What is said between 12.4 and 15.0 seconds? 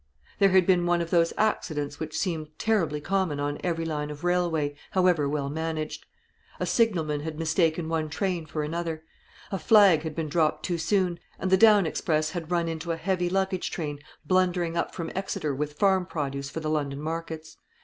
run into a heavy luggage train blundering up